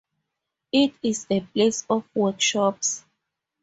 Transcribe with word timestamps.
It 0.71 0.95
is 1.03 1.27
a 1.29 1.41
place 1.41 1.85
of 1.87 2.05
workshops. 2.15 3.03